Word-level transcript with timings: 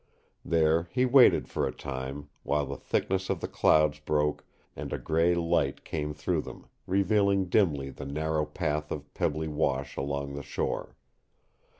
Here 0.49 0.87
he 0.91 1.05
waited 1.05 1.47
for 1.47 1.67
a 1.67 1.71
time, 1.71 2.31
while 2.41 2.65
the 2.65 2.75
thickness 2.75 3.29
of 3.29 3.39
the 3.39 3.47
clouds 3.47 3.99
broke, 3.99 4.43
and 4.75 4.91
a 4.91 4.97
gray 4.97 5.35
light 5.35 5.83
came 5.85 6.11
through 6.11 6.41
them, 6.41 6.65
revealing 6.87 7.49
dimly 7.49 7.91
the 7.91 8.07
narrow 8.07 8.47
path 8.47 8.91
of 8.91 9.13
pebbly 9.13 9.47
wash 9.47 9.95
along 9.95 10.33
the 10.33 10.41
shore. 10.41 10.95